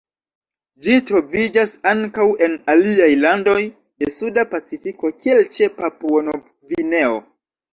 [0.85, 7.25] Ĝi troviĝas ankaŭ en aliaj landoj de Suda Pacifiko, kiel ĉe Papuo-Nov-Gvineo.